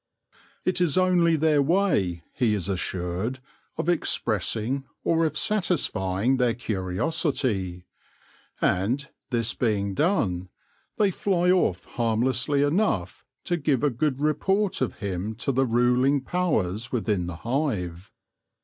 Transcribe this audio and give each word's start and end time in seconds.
It 0.65 0.81
is 0.81 0.97
only 0.97 1.35
their 1.35 1.61
way, 1.61 2.23
he 2.33 2.55
is 2.55 2.67
assured, 2.67 3.37
of 3.77 3.87
expressing 3.87 4.85
or 5.03 5.27
of 5.27 5.37
satisfying 5.37 6.37
their 6.37 6.55
curiosity; 6.55 7.85
and, 8.59 9.07
this 9.29 9.53
being 9.53 9.93
done, 9.93 10.49
they 10.97 11.11
fly 11.11 11.51
off 11.51 11.85
harmlessly 11.85 12.63
enough 12.63 13.23
to 13.43 13.57
give 13.57 13.83
a 13.83 13.91
good 13.91 14.19
report 14.21 14.81
of 14.81 14.95
him 14.95 15.35
to 15.35 15.51
the 15.51 15.67
ruling 15.67 16.21
powers 16.21 16.91
within 16.91 17.27
the 17.27 17.35
hive. 17.45 18.11